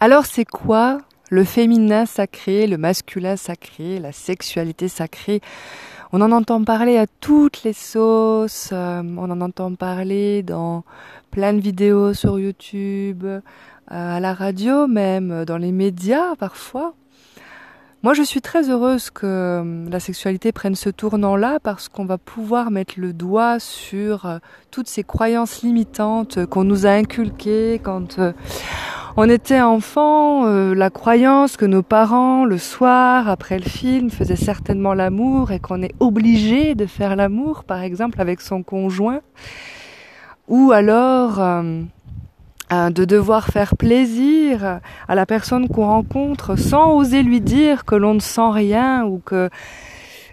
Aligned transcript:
Alors 0.00 0.26
c'est 0.26 0.44
quoi 0.44 0.98
le 1.28 1.42
féminin 1.42 2.06
sacré, 2.06 2.68
le 2.68 2.78
masculin 2.78 3.36
sacré, 3.36 3.98
la 3.98 4.12
sexualité 4.12 4.86
sacrée? 4.86 5.40
On 6.12 6.20
en 6.20 6.30
entend 6.30 6.62
parler 6.62 6.96
à 6.96 7.08
toutes 7.08 7.64
les 7.64 7.72
sauces, 7.72 8.70
euh, 8.72 9.02
on 9.02 9.28
en 9.28 9.40
entend 9.40 9.74
parler 9.74 10.44
dans 10.44 10.84
plein 11.32 11.52
de 11.52 11.58
vidéos 11.58 12.14
sur 12.14 12.38
YouTube, 12.38 13.24
euh, 13.24 13.40
à 13.88 14.20
la 14.20 14.34
radio 14.34 14.86
même, 14.86 15.44
dans 15.44 15.58
les 15.58 15.72
médias 15.72 16.36
parfois. 16.36 16.94
Moi, 18.04 18.14
je 18.14 18.22
suis 18.22 18.40
très 18.40 18.70
heureuse 18.70 19.10
que 19.10 19.26
euh, 19.26 19.90
la 19.90 19.98
sexualité 19.98 20.52
prenne 20.52 20.76
ce 20.76 20.90
tournant-là 20.90 21.58
parce 21.60 21.88
qu'on 21.88 22.04
va 22.04 22.18
pouvoir 22.18 22.70
mettre 22.70 22.94
le 22.98 23.12
doigt 23.12 23.58
sur 23.58 24.38
toutes 24.70 24.86
ces 24.86 25.02
croyances 25.02 25.62
limitantes 25.62 26.46
qu'on 26.46 26.62
nous 26.62 26.86
a 26.86 26.90
inculquées 26.90 27.80
quand 27.82 28.20
on 29.20 29.28
était 29.28 29.60
enfant. 29.60 30.46
La 30.74 30.90
croyance 30.90 31.56
que 31.56 31.66
nos 31.66 31.82
parents, 31.82 32.44
le 32.44 32.56
soir, 32.56 33.28
après 33.28 33.58
le 33.58 33.68
film, 33.68 34.10
faisaient 34.10 34.36
certainement 34.36 34.94
l'amour 34.94 35.50
et 35.50 35.58
qu'on 35.58 35.82
est 35.82 35.94
obligé 35.98 36.76
de 36.76 36.86
faire 36.86 37.16
l'amour, 37.16 37.64
par 37.64 37.82
exemple, 37.82 38.20
avec 38.20 38.40
son 38.40 38.62
conjoint. 38.62 39.18
Ou 40.46 40.70
alors 40.70 41.40
euh, 41.40 41.80
de 42.70 43.04
devoir 43.04 43.48
faire 43.48 43.76
plaisir 43.76 44.78
à 45.08 45.14
la 45.16 45.26
personne 45.26 45.66
qu'on 45.68 45.86
rencontre 45.86 46.54
sans 46.54 46.94
oser 46.94 47.24
lui 47.24 47.40
dire 47.40 47.84
que 47.84 47.96
l'on 47.96 48.14
ne 48.14 48.20
sent 48.20 48.50
rien 48.52 49.04
ou 49.04 49.20
que 49.24 49.50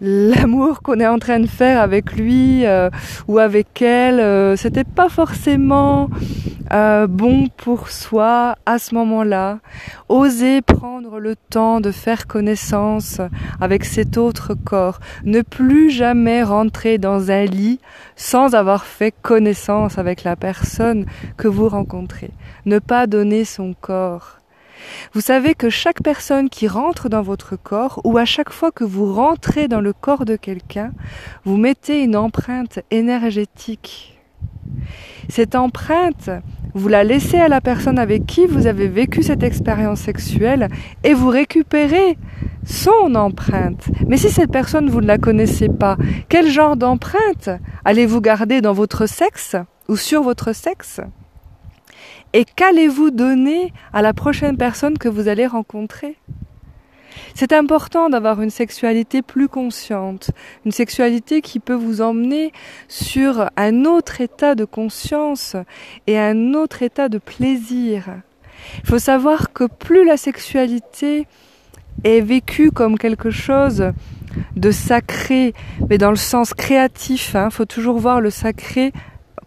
l'amour 0.00 0.82
qu'on 0.82 1.00
est 1.00 1.06
en 1.06 1.18
train 1.18 1.40
de 1.40 1.46
faire 1.46 1.80
avec 1.80 2.12
lui 2.12 2.64
euh, 2.66 2.90
ou 3.26 3.38
avec 3.38 3.82
elle, 3.82 4.20
euh, 4.20 4.56
c'était 4.56 4.84
pas 4.84 5.08
forcément 5.08 6.08
euh, 6.72 7.06
bon 7.06 7.48
pour 7.56 7.88
soi 7.88 8.56
à 8.66 8.78
ce 8.78 8.94
moment-là. 8.94 9.58
Oser 10.08 10.62
prendre 10.62 11.18
le 11.18 11.34
temps 11.34 11.80
de 11.80 11.90
faire 11.90 12.26
connaissance 12.26 13.20
avec 13.60 13.84
cet 13.84 14.18
autre 14.18 14.54
corps. 14.54 15.00
Ne 15.24 15.42
plus 15.42 15.90
jamais 15.90 16.42
rentrer 16.42 16.98
dans 16.98 17.30
un 17.30 17.44
lit 17.44 17.80
sans 18.16 18.54
avoir 18.54 18.84
fait 18.84 19.14
connaissance 19.22 19.98
avec 19.98 20.24
la 20.24 20.36
personne 20.36 21.06
que 21.36 21.48
vous 21.48 21.68
rencontrez. 21.68 22.30
Ne 22.66 22.78
pas 22.78 23.06
donner 23.06 23.44
son 23.44 23.74
corps 23.74 24.37
vous 25.12 25.20
savez 25.20 25.54
que 25.54 25.70
chaque 25.70 26.02
personne 26.02 26.48
qui 26.48 26.68
rentre 26.68 27.08
dans 27.08 27.22
votre 27.22 27.56
corps, 27.56 28.00
ou 28.04 28.18
à 28.18 28.24
chaque 28.24 28.50
fois 28.50 28.70
que 28.70 28.84
vous 28.84 29.12
rentrez 29.12 29.68
dans 29.68 29.80
le 29.80 29.92
corps 29.92 30.24
de 30.24 30.36
quelqu'un, 30.36 30.92
vous 31.44 31.56
mettez 31.56 32.02
une 32.02 32.16
empreinte 32.16 32.80
énergétique. 32.90 34.18
Cette 35.28 35.54
empreinte, 35.54 36.30
vous 36.74 36.88
la 36.88 37.04
laissez 37.04 37.38
à 37.38 37.48
la 37.48 37.60
personne 37.60 37.98
avec 37.98 38.26
qui 38.26 38.46
vous 38.46 38.66
avez 38.66 38.88
vécu 38.88 39.22
cette 39.22 39.42
expérience 39.42 40.00
sexuelle 40.00 40.68
et 41.04 41.14
vous 41.14 41.28
récupérez 41.28 42.18
son 42.64 43.14
empreinte. 43.14 43.88
Mais 44.06 44.16
si 44.16 44.30
cette 44.30 44.52
personne, 44.52 44.90
vous 44.90 45.00
ne 45.00 45.06
la 45.06 45.18
connaissez 45.18 45.68
pas, 45.68 45.96
quel 46.28 46.50
genre 46.50 46.76
d'empreinte 46.76 47.50
allez-vous 47.84 48.20
garder 48.20 48.60
dans 48.60 48.74
votre 48.74 49.06
sexe 49.06 49.56
ou 49.88 49.96
sur 49.96 50.22
votre 50.22 50.54
sexe? 50.54 51.00
Et 52.32 52.44
qu'allez-vous 52.44 53.10
donner 53.10 53.72
à 53.92 54.02
la 54.02 54.12
prochaine 54.12 54.56
personne 54.56 54.98
que 54.98 55.08
vous 55.08 55.28
allez 55.28 55.46
rencontrer? 55.46 56.16
C'est 57.34 57.52
important 57.52 58.08
d'avoir 58.10 58.42
une 58.42 58.50
sexualité 58.50 59.22
plus 59.22 59.48
consciente, 59.48 60.30
une 60.64 60.72
sexualité 60.72 61.40
qui 61.40 61.60
peut 61.60 61.74
vous 61.74 62.00
emmener 62.00 62.52
sur 62.88 63.50
un 63.56 63.84
autre 63.84 64.20
état 64.20 64.54
de 64.54 64.64
conscience 64.64 65.56
et 66.06 66.18
un 66.18 66.54
autre 66.54 66.82
état 66.82 67.08
de 67.08 67.18
plaisir. 67.18 68.04
Il 68.82 68.88
faut 68.88 68.98
savoir 68.98 69.52
que 69.52 69.64
plus 69.64 70.04
la 70.04 70.16
sexualité 70.16 71.26
est 72.04 72.20
vécue 72.20 72.70
comme 72.70 72.98
quelque 72.98 73.30
chose 73.30 73.92
de 74.56 74.70
sacré, 74.70 75.54
mais 75.88 75.98
dans 75.98 76.10
le 76.10 76.16
sens 76.16 76.54
créatif, 76.54 77.32
il 77.34 77.38
hein, 77.38 77.50
faut 77.50 77.64
toujours 77.64 77.98
voir 77.98 78.20
le 78.20 78.30
sacré 78.30 78.92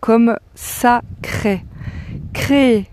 comme 0.00 0.36
sacré 0.54 1.64
créer. 2.40 2.86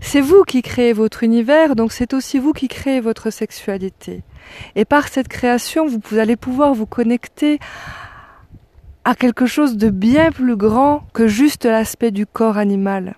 C'est 0.00 0.20
vous 0.20 0.42
qui 0.44 0.60
créez 0.62 0.92
votre 0.92 1.22
univers, 1.22 1.74
donc 1.74 1.92
c'est 1.92 2.12
aussi 2.12 2.38
vous 2.38 2.52
qui 2.52 2.68
créez 2.68 3.00
votre 3.00 3.30
sexualité. 3.30 4.22
Et 4.76 4.84
par 4.84 5.08
cette 5.08 5.28
création, 5.28 5.86
vous 5.86 6.18
allez 6.18 6.36
pouvoir 6.36 6.74
vous 6.74 6.86
connecter 6.86 7.58
à 9.04 9.14
quelque 9.14 9.46
chose 9.46 9.76
de 9.76 9.88
bien 9.88 10.30
plus 10.30 10.56
grand 10.56 11.04
que 11.14 11.26
juste 11.26 11.64
l'aspect 11.64 12.10
du 12.10 12.26
corps 12.26 12.58
animal. 12.58 13.16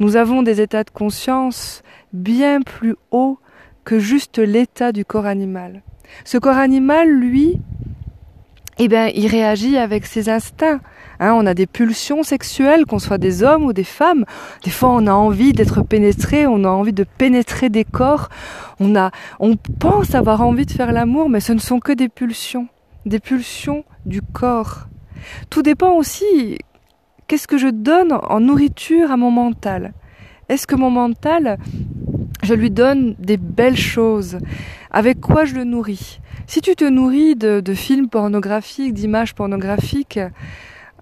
Nous 0.00 0.16
avons 0.16 0.42
des 0.42 0.60
états 0.60 0.84
de 0.84 0.90
conscience 0.90 1.82
bien 2.12 2.60
plus 2.60 2.94
hauts 3.10 3.38
que 3.84 3.98
juste 3.98 4.38
l'état 4.38 4.92
du 4.92 5.04
corps 5.04 5.26
animal. 5.26 5.82
Ce 6.24 6.36
corps 6.36 6.58
animal, 6.58 7.08
lui, 7.08 7.58
eh 8.78 8.88
bien, 8.88 9.08
il 9.08 9.26
réagit 9.26 9.76
avec 9.76 10.06
ses 10.06 10.28
instincts. 10.28 10.80
Hein, 11.20 11.32
on 11.34 11.46
a 11.46 11.54
des 11.54 11.66
pulsions 11.66 12.22
sexuelles, 12.22 12.86
qu'on 12.86 13.00
soit 13.00 13.18
des 13.18 13.42
hommes 13.42 13.64
ou 13.64 13.72
des 13.72 13.84
femmes. 13.84 14.24
Des 14.64 14.70
fois, 14.70 14.90
on 14.90 15.06
a 15.08 15.12
envie 15.12 15.52
d'être 15.52 15.82
pénétré, 15.82 16.46
on 16.46 16.62
a 16.64 16.68
envie 16.68 16.92
de 16.92 17.04
pénétrer 17.04 17.70
des 17.70 17.84
corps. 17.84 18.28
On 18.78 18.94
a, 18.94 19.10
on 19.40 19.56
pense 19.56 20.14
avoir 20.14 20.42
envie 20.42 20.64
de 20.64 20.70
faire 20.70 20.92
l'amour, 20.92 21.28
mais 21.28 21.40
ce 21.40 21.52
ne 21.52 21.58
sont 21.58 21.80
que 21.80 21.92
des 21.92 22.08
pulsions, 22.08 22.68
des 23.04 23.18
pulsions 23.18 23.84
du 24.06 24.22
corps. 24.22 24.86
Tout 25.50 25.62
dépend 25.62 25.94
aussi 25.94 26.58
qu'est-ce 27.26 27.48
que 27.48 27.58
je 27.58 27.68
donne 27.68 28.12
en 28.12 28.40
nourriture 28.40 29.10
à 29.10 29.16
mon 29.16 29.32
mental. 29.32 29.92
Est-ce 30.48 30.66
que 30.66 30.76
mon 30.76 30.90
mental, 30.90 31.58
je 32.44 32.54
lui 32.54 32.70
donne 32.70 33.16
des 33.18 33.36
belles 33.36 33.76
choses? 33.76 34.38
Avec 34.92 35.20
quoi 35.20 35.44
je 35.44 35.56
le 35.56 35.64
nourris? 35.64 36.20
Si 36.48 36.62
tu 36.62 36.74
te 36.74 36.84
nourris 36.84 37.36
de, 37.36 37.74
films 37.74 38.08
pornographiques, 38.08 38.94
d'images 38.94 39.34
pornographiques, 39.34 40.18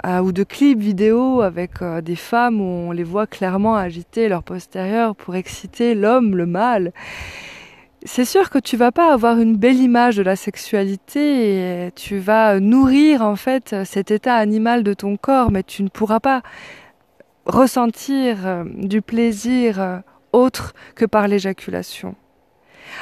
euh, 0.04 0.18
ou 0.18 0.32
de 0.32 0.42
clips 0.42 0.80
vidéo 0.80 1.40
avec 1.40 1.82
euh, 1.82 2.00
des 2.00 2.16
femmes 2.16 2.60
où 2.60 2.64
on 2.64 2.90
les 2.90 3.04
voit 3.04 3.28
clairement 3.28 3.76
agiter 3.76 4.28
leur 4.28 4.42
postérieur 4.42 5.14
pour 5.14 5.36
exciter 5.36 5.94
l'homme, 5.94 6.34
le 6.34 6.46
mâle. 6.46 6.92
C'est 8.02 8.24
sûr 8.24 8.50
que 8.50 8.58
tu 8.58 8.76
vas 8.76 8.90
pas 8.90 9.12
avoir 9.12 9.38
une 9.38 9.56
belle 9.56 9.78
image 9.78 10.16
de 10.16 10.24
la 10.24 10.34
sexualité 10.34 11.86
et 11.86 11.92
tu 11.92 12.18
vas 12.18 12.58
nourrir 12.58 13.22
en 13.22 13.36
fait 13.36 13.76
cet 13.84 14.10
état 14.10 14.34
animal 14.34 14.82
de 14.82 14.94
ton 14.94 15.16
corps, 15.16 15.52
mais 15.52 15.62
tu 15.62 15.84
ne 15.84 15.88
pourras 15.88 16.18
pas 16.18 16.42
ressentir 17.46 18.44
euh, 18.48 18.64
du 18.74 19.00
plaisir 19.00 20.02
autre 20.32 20.74
que 20.96 21.04
par 21.04 21.28
l'éjaculation. 21.28 22.16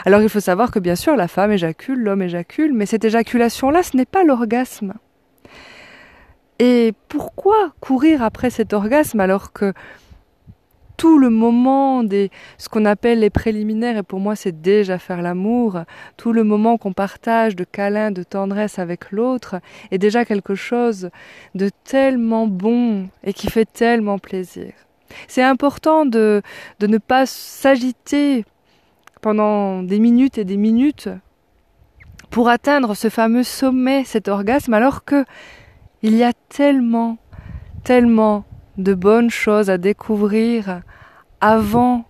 Alors 0.05 0.21
il 0.21 0.29
faut 0.29 0.41
savoir 0.41 0.71
que 0.71 0.79
bien 0.79 0.97
sûr 0.97 1.17
la 1.17 1.29
femme 1.29 1.53
éjacule, 1.53 2.01
l'homme 2.01 2.23
éjacule, 2.23 2.73
mais 2.73 2.87
cette 2.87 3.05
éjaculation-là, 3.05 3.83
ce 3.83 3.97
n'est 3.97 4.05
pas 4.05 4.25
l'orgasme. 4.25 4.95
Et 6.59 6.93
pourquoi 7.09 7.73
courir 7.81 8.23
après 8.23 8.51
cet 8.51 8.73
orgasme 8.73 9.21
alors 9.21 9.53
que 9.53 9.73
tout 10.97 11.19
le 11.19 11.29
moment 11.31 12.05
des 12.05 12.31
ce 12.59 12.69
qu'on 12.69 12.85
appelle 12.85 13.21
les 13.21 13.31
préliminaires 13.31 13.97
et 13.97 14.03
pour 14.05 14.21
moi 14.21 14.37
c'est 14.37 14.61
déjà 14.61 14.99
faire 14.99 15.23
l'amour, 15.23 15.81
tout 16.17 16.33
le 16.33 16.45
moment 16.45 16.79
qu'on 16.79 16.93
partage 16.93 17.57
de 17.57 17.65
câlin, 17.65 18.13
de 18.13 18.23
tendresse 18.23 18.79
avec 18.79 19.11
l'autre 19.11 19.57
est 19.91 19.99
déjà 19.99 20.25
quelque 20.25 20.55
chose 20.55 21.11
de 21.55 21.71
tellement 21.85 22.47
bon 22.47 23.09
et 23.25 23.33
qui 23.33 23.51
fait 23.51 23.71
tellement 23.71 24.19
plaisir. 24.19 24.73
C'est 25.29 25.43
important 25.43 26.07
de, 26.07 26.43
de 26.81 26.87
ne 26.87 26.99
pas 26.99 27.27
s'agiter 27.27 28.45
pendant 29.25 29.83
des 29.83 30.01
minutes 30.01 30.37
et 30.37 30.45
des 30.45 30.59
minutes 30.59 31.09
pour 32.29 32.51
atteindre 32.51 32.95
ce 32.95 33.09
fameux 33.09 33.43
sommet, 33.43 34.05
cet 34.05 34.29
orgasme, 34.29 34.75
alors 34.75 35.03
que 35.07 35.25
il 36.03 36.15
y 36.15 36.23
a 36.23 36.35
tellement, 36.51 37.17
tellement 37.85 38.45
de 38.77 38.93
bonnes 38.93 39.31
choses 39.31 39.71
à 39.71 39.79
découvrir 39.79 40.83
avant 41.41 42.05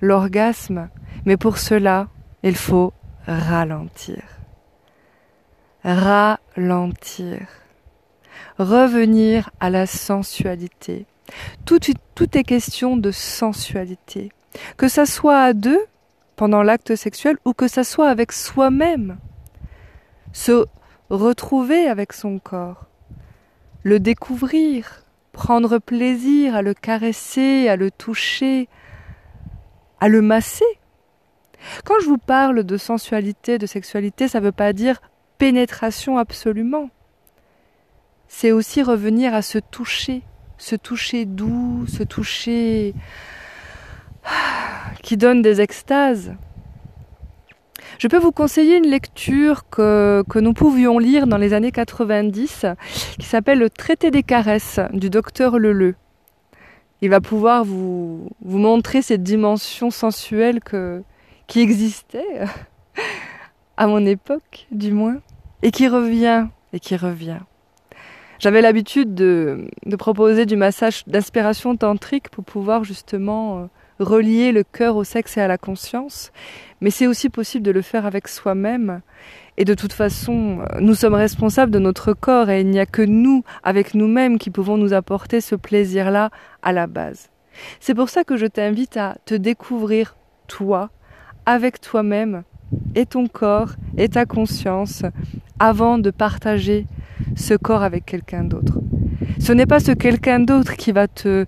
l'orgasme, 0.00 0.88
mais 1.26 1.36
pour 1.36 1.58
cela, 1.58 2.08
il 2.42 2.56
faut 2.56 2.94
ralentir. 3.26 4.22
Ralentir. 5.84 7.40
Revenir 8.58 9.50
à 9.60 9.68
la 9.68 9.84
sensualité. 9.84 11.04
Tout, 11.66 11.80
tout 12.14 12.38
est 12.38 12.44
question 12.44 12.96
de 12.96 13.10
sensualité. 13.10 14.32
Que 14.78 14.88
ça 14.88 15.04
soit 15.04 15.42
à 15.42 15.52
deux, 15.52 15.84
pendant 16.38 16.62
l'acte 16.62 16.94
sexuel, 16.94 17.36
ou 17.44 17.52
que 17.52 17.66
ça 17.66 17.82
soit 17.82 18.08
avec 18.08 18.30
soi-même. 18.30 19.18
Se 20.32 20.66
retrouver 21.10 21.88
avec 21.88 22.12
son 22.12 22.38
corps 22.38 22.86
le 23.82 23.98
découvrir, 23.98 25.04
prendre 25.32 25.78
plaisir 25.78 26.54
à 26.54 26.62
le 26.62 26.74
caresser, 26.74 27.68
à 27.68 27.74
le 27.76 27.90
toucher, 27.90 28.68
à 30.00 30.08
le 30.08 30.22
masser. 30.22 30.78
Quand 31.84 31.98
je 32.02 32.06
vous 32.06 32.18
parle 32.18 32.62
de 32.62 32.76
sensualité, 32.76 33.58
de 33.58 33.66
sexualité, 33.66 34.28
ça 34.28 34.38
ne 34.38 34.44
veut 34.44 34.52
pas 34.52 34.72
dire 34.72 35.00
pénétration 35.38 36.18
absolument. 36.18 36.90
C'est 38.28 38.52
aussi 38.52 38.82
revenir 38.82 39.34
à 39.34 39.42
se 39.42 39.58
toucher, 39.58 40.22
se 40.56 40.76
toucher 40.76 41.24
doux, 41.24 41.86
se 41.88 42.04
toucher 42.04 42.94
qui 45.08 45.16
donne 45.16 45.40
des 45.40 45.62
extases. 45.62 46.34
Je 47.98 48.08
peux 48.08 48.18
vous 48.18 48.30
conseiller 48.30 48.76
une 48.76 48.90
lecture 48.90 49.66
que, 49.70 50.22
que 50.28 50.38
nous 50.38 50.52
pouvions 50.52 50.98
lire 50.98 51.26
dans 51.26 51.38
les 51.38 51.54
années 51.54 51.72
90 51.72 52.66
qui 53.18 53.24
s'appelle 53.24 53.58
Le 53.58 53.70
traité 53.70 54.10
des 54.10 54.22
caresses 54.22 54.80
du 54.92 55.08
docteur 55.08 55.58
Leleu. 55.58 55.94
Il 57.00 57.08
va 57.08 57.22
pouvoir 57.22 57.64
vous, 57.64 58.28
vous 58.42 58.58
montrer 58.58 59.00
cette 59.00 59.22
dimension 59.22 59.90
sensuelle 59.90 60.60
que, 60.60 61.02
qui 61.46 61.60
existait 61.60 62.42
à 63.78 63.86
mon 63.86 64.04
époque, 64.04 64.66
du 64.70 64.92
moins, 64.92 65.22
et 65.62 65.70
qui 65.70 65.88
revient, 65.88 66.48
et 66.74 66.80
qui 66.80 66.96
revient. 66.96 67.40
J'avais 68.40 68.60
l'habitude 68.60 69.14
de, 69.14 69.68
de, 69.86 69.96
proposer 69.96 70.44
du 70.44 70.56
massage 70.56 71.06
d'inspiration 71.06 71.78
tantrique 71.78 72.28
pour 72.28 72.44
pouvoir 72.44 72.84
justement 72.84 73.60
euh, 73.60 73.66
relier 73.98 74.52
le 74.52 74.62
cœur 74.62 74.96
au 74.96 75.04
sexe 75.04 75.36
et 75.36 75.40
à 75.40 75.48
la 75.48 75.58
conscience, 75.58 76.32
mais 76.80 76.90
c'est 76.90 77.06
aussi 77.06 77.28
possible 77.28 77.64
de 77.64 77.70
le 77.70 77.82
faire 77.82 78.06
avec 78.06 78.28
soi-même. 78.28 79.00
Et 79.56 79.64
de 79.64 79.74
toute 79.74 79.92
façon, 79.92 80.60
euh, 80.60 80.80
nous 80.80 80.94
sommes 80.94 81.14
responsables 81.14 81.72
de 81.72 81.78
notre 81.78 82.12
corps 82.12 82.50
et 82.50 82.60
il 82.60 82.68
n'y 82.68 82.78
a 82.78 82.86
que 82.86 83.02
nous, 83.02 83.42
avec 83.64 83.94
nous-mêmes, 83.94 84.38
qui 84.38 84.50
pouvons 84.50 84.76
nous 84.76 84.92
apporter 84.92 85.40
ce 85.40 85.56
plaisir-là 85.56 86.30
à 86.62 86.72
la 86.72 86.86
base. 86.86 87.28
C'est 87.80 87.94
pour 87.94 88.08
ça 88.08 88.22
que 88.22 88.36
je 88.36 88.46
t'invite 88.46 88.96
à 88.96 89.16
te 89.24 89.34
découvrir 89.34 90.16
toi, 90.46 90.90
avec 91.44 91.80
toi-même, 91.80 92.44
et 92.94 93.06
ton 93.06 93.26
corps, 93.26 93.72
et 93.96 94.08
ta 94.08 94.26
conscience, 94.26 95.02
avant 95.58 95.98
de 95.98 96.10
partager 96.10 96.86
ce 97.36 97.54
corps 97.54 97.82
avec 97.82 98.04
quelqu'un 98.04 98.44
d'autre. 98.44 98.78
Ce 99.40 99.52
n'est 99.52 99.66
pas 99.66 99.80
ce 99.80 99.92
quelqu'un 99.92 100.40
d'autre 100.40 100.76
qui 100.76 100.92
va 100.92 101.08
te 101.08 101.46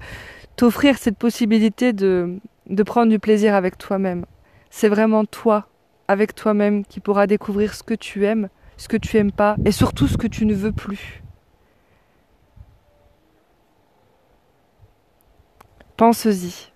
t'offrir 0.60 0.98
cette 0.98 1.16
possibilité 1.16 1.94
de, 1.94 2.38
de 2.66 2.82
prendre 2.82 3.10
du 3.10 3.18
plaisir 3.18 3.54
avec 3.54 3.78
toi-même. 3.78 4.26
C'est 4.68 4.90
vraiment 4.90 5.24
toi, 5.24 5.68
avec 6.06 6.34
toi-même, 6.34 6.84
qui 6.84 7.00
pourra 7.00 7.26
découvrir 7.26 7.72
ce 7.74 7.82
que 7.82 7.94
tu 7.94 8.26
aimes, 8.26 8.50
ce 8.76 8.86
que 8.86 8.98
tu 8.98 9.16
aimes 9.16 9.32
pas, 9.32 9.56
et 9.64 9.72
surtout 9.72 10.06
ce 10.06 10.18
que 10.18 10.26
tu 10.26 10.44
ne 10.44 10.52
veux 10.52 10.72
plus. 10.72 11.22
Pense-y. 15.96 16.69